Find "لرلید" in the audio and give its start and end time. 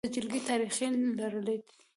1.19-1.63